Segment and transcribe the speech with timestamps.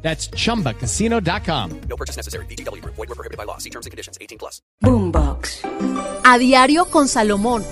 [0.00, 1.80] That's chumbacasino.com.
[1.88, 2.46] No purchase necessary.
[2.46, 2.82] BGW.
[2.84, 3.58] Void were prohibited by law.
[3.58, 4.16] See terms and conditions.
[4.20, 4.62] 18 plus.
[4.80, 5.62] Boombox.
[6.24, 7.64] A diario con Salomón.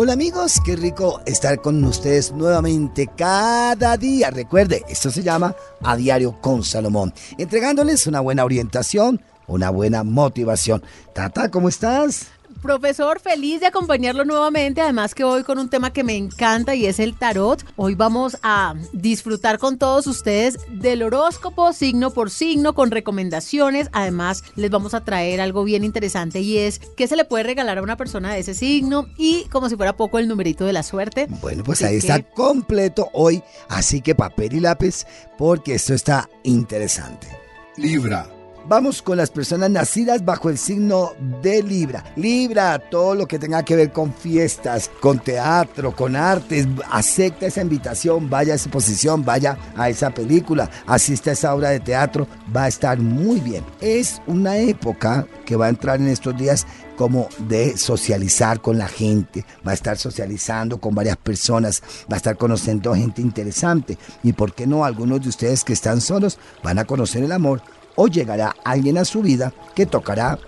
[0.00, 4.30] Hola amigos, qué rico estar con ustedes nuevamente cada día.
[4.30, 10.82] Recuerde, esto se llama A Diario con Salomón, entregándoles una buena orientación, una buena motivación.
[11.14, 12.28] Tata, ¿cómo estás?
[12.62, 16.86] Profesor, feliz de acompañarlo nuevamente, además que hoy con un tema que me encanta y
[16.86, 17.64] es el tarot.
[17.76, 23.88] Hoy vamos a disfrutar con todos ustedes del horóscopo signo por signo con recomendaciones.
[23.92, 27.78] Además, les vamos a traer algo bien interesante y es qué se le puede regalar
[27.78, 30.82] a una persona de ese signo y como si fuera poco el numerito de la
[30.82, 31.28] suerte.
[31.40, 35.04] Bueno, pues Así ahí que- está completo hoy, así que papel y lápiz
[35.36, 37.28] porque esto está interesante.
[37.76, 38.26] Libra.
[38.66, 42.04] Vamos con las personas nacidas bajo el signo de Libra.
[42.16, 47.62] Libra, todo lo que tenga que ver con fiestas, con teatro, con artes, acepta esa
[47.62, 52.26] invitación, vaya a esa exposición, vaya a esa película, asista a esa obra de teatro,
[52.54, 53.64] va a estar muy bien.
[53.80, 56.66] Es una época que va a entrar en estos días
[56.98, 62.16] como de socializar con la gente, va a estar socializando con varias personas, va a
[62.16, 66.80] estar conociendo gente interesante y por qué no algunos de ustedes que están solos van
[66.80, 67.62] a conocer el amor
[68.00, 70.38] o llegará alguien a su vida que tocará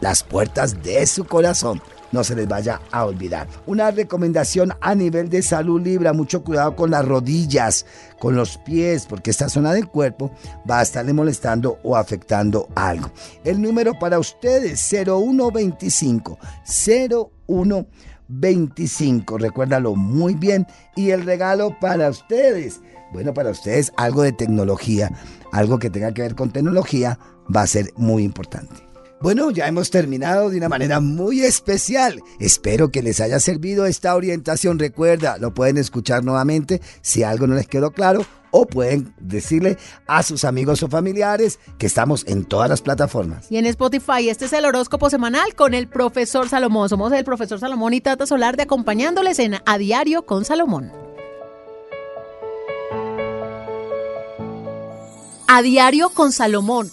[0.00, 1.82] las puertas de su corazón.
[2.12, 3.48] No se les vaya a olvidar.
[3.66, 7.84] Una recomendación a nivel de salud Libra, mucho cuidado con las rodillas,
[8.20, 10.30] con los pies, porque esta zona del cuerpo
[10.70, 13.10] va a estarle molestando o afectando algo.
[13.42, 17.88] El número para ustedes 0125 0125,
[18.28, 20.66] recuérdalo muy bien.
[20.94, 22.80] Y el regalo para ustedes,
[23.12, 25.10] bueno, para ustedes algo de tecnología,
[25.52, 27.18] algo que tenga que ver con tecnología,
[27.54, 28.86] va a ser muy importante.
[29.20, 32.20] Bueno, ya hemos terminado de una manera muy especial.
[32.38, 34.78] Espero que les haya servido esta orientación.
[34.78, 40.22] Recuerda, lo pueden escuchar nuevamente si algo no les quedó claro o pueden decirle a
[40.22, 43.50] sus amigos o familiares que estamos en todas las plataformas.
[43.50, 46.88] Y en Spotify, este es el horóscopo semanal con el profesor Salomón.
[46.88, 50.90] Somos el profesor Salomón y Tata Solar de acompañándoles en A Diario con Salomón.
[55.48, 56.90] A Diario con Salomón.